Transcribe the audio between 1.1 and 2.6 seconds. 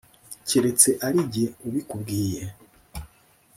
jye ubikubwiye